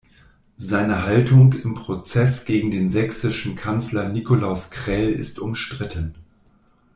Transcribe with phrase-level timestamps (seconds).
[0.57, 6.15] Seine Haltung im Prozess gegen den sächsischen Kanzler Nikolaus Krell ist umstritten.